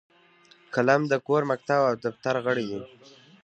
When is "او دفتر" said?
1.89-2.35